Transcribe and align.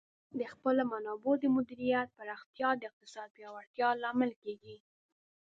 د 0.39 0.41
خپلو 0.53 0.81
منابعو 0.91 1.33
د 1.41 1.43
مدیریت 1.55 2.07
پراختیا 2.17 2.69
د 2.77 2.81
اقتصاد 2.89 3.27
پیاوړتیا 3.35 3.89
لامل 4.03 4.31
کیږي. 4.43 4.77